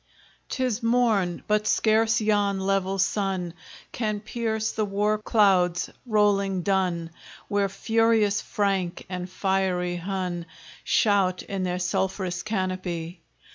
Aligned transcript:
'Tis 0.49 0.81
morn, 0.81 1.43
but 1.47 1.67
scarce 1.67 2.21
yon 2.21 2.59
level 2.59 2.97
sun 2.97 3.53
Can 3.91 4.19
pierce 4.19 4.71
the 4.71 4.83
war 4.83 5.19
clouds, 5.19 5.91
rolling 6.07 6.63
dun, 6.63 7.11
Where 7.49 7.69
furious 7.69 8.41
Frank 8.41 9.05
and 9.09 9.29
fiery 9.29 9.97
Hun 9.97 10.47
Shout 10.83 11.43
in 11.43 11.61
their 11.61 11.77
sulph'rous 11.77 12.41
canopy. 12.43 13.21